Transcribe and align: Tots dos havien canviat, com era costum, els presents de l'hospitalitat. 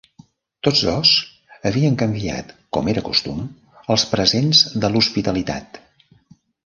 Tots 0.67 0.79
dos 0.85 1.09
havien 1.69 1.99
canviat, 2.03 2.53
com 2.77 2.89
era 2.95 3.03
costum, 3.09 3.43
els 3.97 4.07
presents 4.15 4.63
de 4.85 4.91
l'hospitalitat. 4.95 5.83